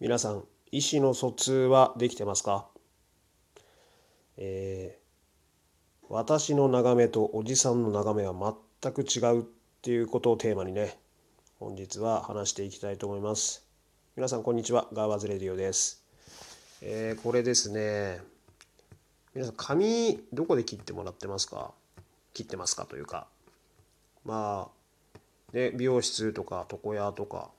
[0.00, 2.66] 皆さん意思の疎通はできてますか？
[4.38, 9.44] えー、私の眺めとおじさんの眺めは全く違うっ
[9.82, 10.98] ていうことをテーマにね
[11.58, 13.62] 本日は話していきたいと思います。
[14.16, 14.88] 皆さんこんにちは。
[14.94, 16.02] ガーワズレディオです、
[16.80, 18.22] えー、これですね
[19.34, 21.72] 皆さん髪どこで切ってもらってますか？
[22.32, 23.26] 切ってますかというか。
[24.24, 24.70] ま
[25.14, 25.18] あ
[25.52, 27.50] ね美容室とか床屋とか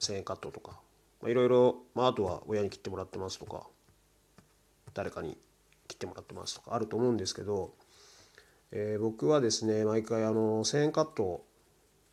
[0.00, 0.72] 1000円カットとか。
[1.26, 3.66] いろいろ、まあ、あとは親に切ってもらってますとか
[4.94, 5.36] 誰かに
[5.86, 7.74] 切ってもらってますとかあると思うんですけど、
[8.72, 11.44] えー、僕はですね毎回あの1000円カット、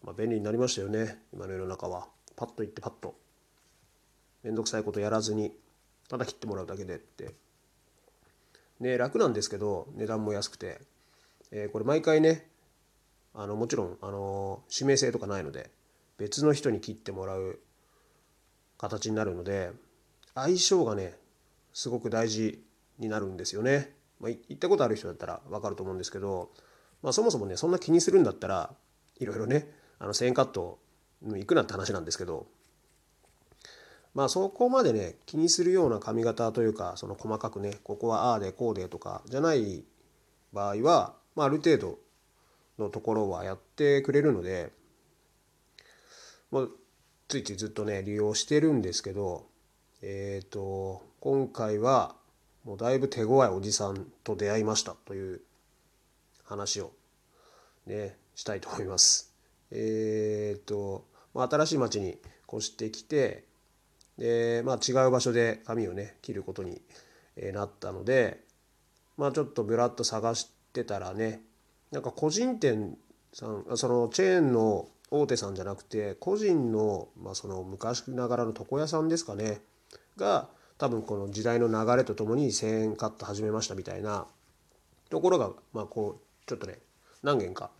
[0.03, 2.07] まあ、便利になりましたよね今の世の中は。
[2.35, 3.15] パッと行ってパッと。
[4.43, 5.51] 面倒くさいことやらずに
[6.07, 7.33] ただ切ってもらうだけでって。
[8.79, 10.79] ね楽なんですけど値段も安くて、
[11.51, 12.47] えー、これ毎回ね
[13.33, 15.71] あのもちろんあの指名制とかないので
[16.17, 17.59] 別の人に切ってもらう
[18.77, 19.71] 形になるので
[20.35, 21.15] 相性がね
[21.73, 22.63] すごく大事
[22.99, 23.95] になるんですよね。
[24.19, 26.49] まあ、行ったことある人だったら分かると思うんですけど、
[27.03, 28.73] まあ、そもそもねそんな気にするんだったら
[29.19, 30.79] いろいろねあの1000円カット
[31.23, 32.47] 行くなって話なんですけど
[34.15, 39.83] まあそこまでね気にするような髪型というかその細かくねここはああでこうでとかじゃない
[40.53, 41.99] 場合は、まあ、ある程度
[42.79, 44.71] のところはやってくれるので、
[46.51, 46.67] まあ、
[47.27, 49.47] ついついずっとね利用してるんですけど
[50.01, 52.15] えっ、ー、と今回は
[52.63, 55.41] もうだいぶ手強いおじさんと出会いましたという
[56.45, 56.91] 話を
[57.85, 59.33] ねしたいと思います。
[59.71, 62.17] えっ、ー、と、まあ、新しい町に
[62.51, 63.45] 越してきて
[64.17, 66.81] で、まあ、違う場所で髪をね切ることに
[67.53, 68.43] なったので、
[69.17, 71.41] まあ、ちょっとぶらっと探してたらね
[71.91, 72.97] なんか個人店
[73.33, 79.61] さんそのチェーンの大手さんじゃなくて個人の,、まあその昔ながらの床屋さんですかね。
[80.17, 84.25] が多分この時代の流れとともに1,000円カット始めましたみたいな
[85.09, 86.79] ところがまあこうちょっとね
[87.23, 87.71] 何軒か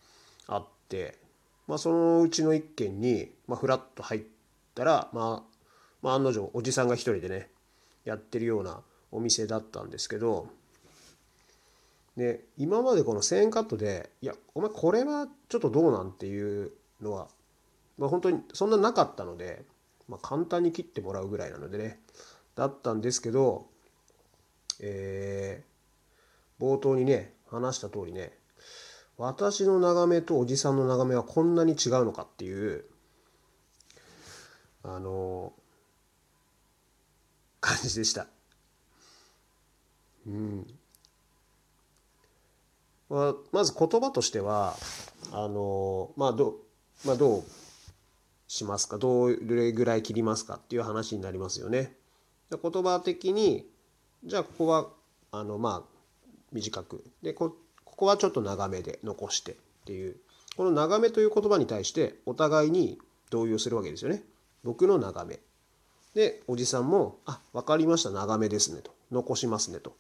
[0.48, 1.18] あって、
[1.68, 4.22] まあ、そのうちの1軒に、まあ、フラッと入っ
[4.74, 5.58] たら、まあ、
[6.02, 7.50] まあ案の定おじさんが一人でね
[8.06, 8.82] やってるような
[9.12, 10.48] お店だったんですけど
[12.16, 16.12] で今までこの1,000円カットでいやお前これはちょっとどうなん？
[16.12, 16.72] ていう
[17.02, 17.28] のは、
[17.98, 19.64] まあ、本当にそんななかったので、
[20.08, 22.00] まあ、簡単に切ってもらうぐらいなのでね
[22.56, 23.68] だったんですけど、
[24.80, 28.32] えー、冒頭にね話した通りね
[29.18, 32.86] 私の眺めとおじさんの眺めはこんなに違うのかっていう
[34.84, 35.54] あの
[37.60, 38.28] 感じでした。
[40.28, 40.68] うん。
[43.10, 44.76] まあ、まず言葉としては
[45.32, 46.58] あのまあど
[47.06, 47.44] まあ、どう
[48.48, 48.98] しますか？
[48.98, 51.96] どれぐらい切りますかっていう話になりますよね。
[52.50, 53.66] 言葉的に
[54.26, 54.88] じゃあここは
[55.32, 55.98] あのまあ
[56.52, 59.56] 短くでここはちょっと長めで残してっ
[59.86, 60.16] ていう
[60.56, 62.98] この長めという言葉に対してお互いに
[63.30, 64.24] 同意をするわけですよね。
[64.64, 65.40] 僕の長め。
[66.16, 69.94] でおじさんも「あ分かりました長めですね」と「残しますね」と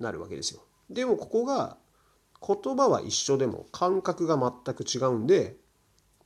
[0.00, 0.60] なるわけですよ。
[0.88, 1.76] でもここが
[2.46, 5.56] 言葉は一緒でも感覚が全く違うんで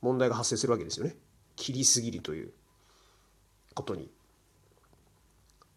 [0.01, 1.15] 問題が発生するわけですよね。
[1.55, 2.51] 切りすぎるという
[3.73, 4.09] ことに。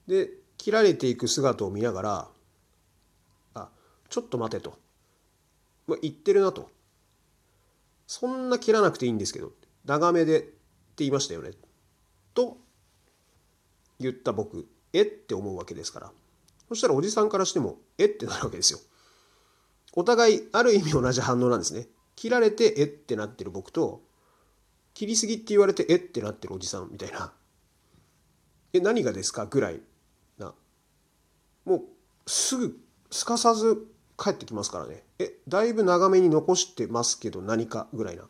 [0.06, 2.28] で切られていく姿を見ながら
[3.54, 3.68] あ
[4.08, 4.78] ちょっと待てと、
[5.86, 6.68] まあ、言ってるなと。
[8.06, 9.52] そんな切らなくていいんですけど
[9.84, 10.50] 長めでって
[10.98, 11.52] 言いましたよね。
[12.34, 12.58] と
[14.00, 16.12] 言った僕えって思うわけですから。
[16.68, 18.80] そしたらおじさんからしてもえってなるわけですよ。
[19.92, 21.88] お互いある意味同じ反応なんですね。
[22.16, 24.02] 切られてえってなってる僕と
[25.00, 25.96] 切りすぎって言われてえ？
[25.96, 27.32] ってなってるおじさんみたいな。
[28.74, 29.46] え何がですか？
[29.46, 29.80] ぐらい
[30.36, 30.52] な。
[31.64, 31.80] もう
[32.26, 32.78] すぐ
[33.10, 33.86] すかさず
[34.18, 35.02] 帰ってきますからね。
[35.18, 38.24] えだいぶ長めに残してますけど何かぐらいな。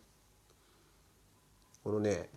[1.82, 2.28] このね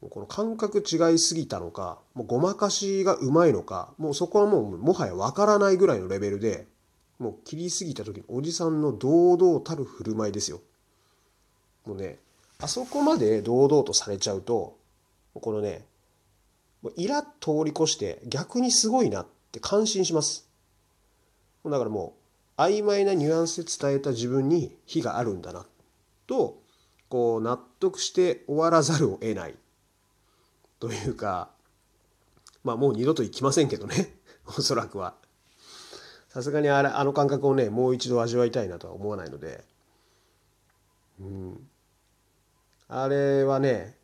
[0.00, 6.68] この感覚違いすぎたのかもうごまかしがうまいのかもうそこはもうもはやわからないぐらいのレベルで
[7.18, 10.60] もう切りすぎた時のおじさんの堂々たる振る舞いですよ。
[11.86, 12.20] もうね
[12.60, 14.76] あそこまで堂々とされちゃうと
[15.34, 15.84] このね
[16.96, 20.48] イラッ通り越して逆にすごいなって感心します。
[21.64, 22.14] だからも
[22.58, 25.64] う曖昧なニュアンスで伝えた自分に非があるんだな
[26.26, 26.60] と
[27.08, 29.54] こう納得して終わらざるを得ない。
[30.78, 31.50] というか
[32.62, 34.14] まあもう二度と行きませんけどね
[34.46, 35.14] おそらくは。
[36.28, 39.64] さすがにあれあの感覚をねもう一度味わいたいなとは思わないので。
[41.20, 41.68] うん。
[42.96, 43.96] あれはね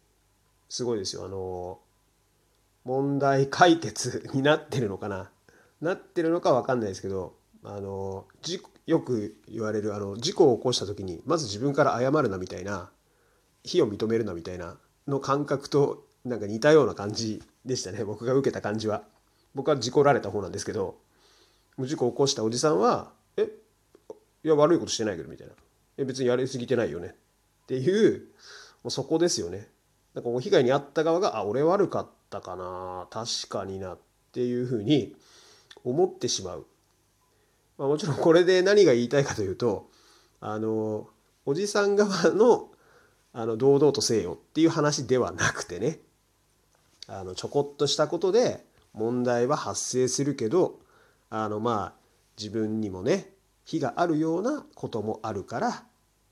[0.68, 1.24] すごいですよ。
[1.24, 1.78] あの
[2.84, 5.30] 問題解決 になってるのかな？
[5.80, 8.26] なってるのか分かんないですけどあの
[8.86, 12.90] よく言われるあの事故を起こした時にまず自分から謝るなみたいな
[13.62, 14.76] 非を認めるなみたいな
[15.06, 18.04] の感覚となんか似たような感じでしたね。
[18.04, 19.04] 僕が受けた感じは。
[19.54, 20.98] 僕は事故られた方なんですけど
[21.78, 23.52] 事故を起こしたおじさんは「え
[24.44, 25.54] いや悪いことしてないけど」みたいな
[25.96, 27.14] 「え別にやりすぎてないよね」
[27.64, 28.28] っていう
[28.82, 29.68] もうそこですよね。
[30.14, 33.98] なんか被害に遭った側が「あ俺悪かったかな確かにな」っ
[34.32, 35.14] ていうふうに
[35.84, 36.66] 思ってしまう、
[37.78, 39.88] まあ、もちろんこれで何が言いたいかというと
[40.40, 41.08] あの
[41.46, 42.70] おじさん側の
[43.32, 46.00] あの堂々とせよっていう話ではなくてね
[47.06, 50.80] あのちょこっとしたことで問題は発生するけど
[51.28, 52.00] あのまあ
[52.36, 53.30] 自分にもね
[53.64, 55.84] 非があるようなこともあるから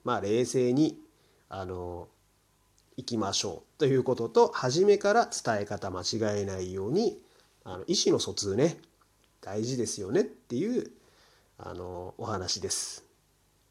[0.03, 0.99] まあ冷静に
[1.49, 2.09] あの
[2.99, 7.17] 行きましょうということと初めから伝え方間違えないように
[7.65, 8.77] あの意思の疎通ね
[9.41, 10.91] 大事ですよねっていう
[11.59, 13.05] あのお話です。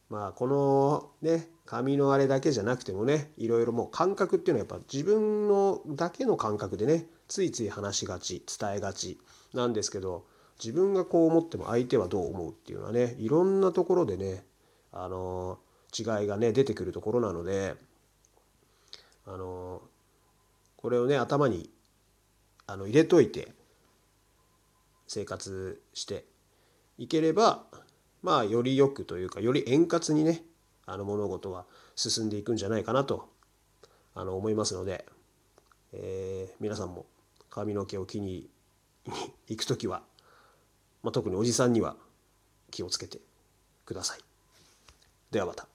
[0.10, 9.20] まあこのね紙のあれだけじゃなくてもねいろいろもう感覚っていうのはやっぱ自分のだけの感覚でねついつい話しがち伝えがち
[9.54, 10.24] なんですけど
[10.64, 14.46] 自分がこう思っても相手はどう思うっていうのはねいろんなところでね
[14.94, 15.60] あの
[15.98, 17.76] 違いがね出てくるところなので
[19.28, 19.82] あの
[20.78, 21.70] これをね頭に
[22.66, 23.50] あの入れといて
[25.08, 26.26] 生活して
[26.98, 27.64] いければ
[28.24, 30.44] まあよりよくというかより円滑にね
[30.86, 31.66] あの物事は
[31.96, 33.30] 進んでいくんじゃないかなと
[34.16, 35.06] あの思いますので、
[35.94, 37.06] えー、皆さんも
[37.50, 38.50] 髪の毛を気に
[39.48, 40.04] 行く時は、
[41.04, 41.98] まあ、特におじさんには
[42.72, 43.20] 気をつけて
[43.86, 44.20] ください。
[45.32, 45.68] ではまた。